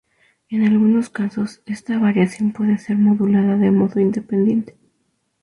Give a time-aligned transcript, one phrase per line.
[0.49, 4.75] En algunos casos, esta variación puede ser modulada de modo independiente.